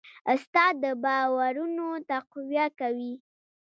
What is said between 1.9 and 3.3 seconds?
تقویه کوي.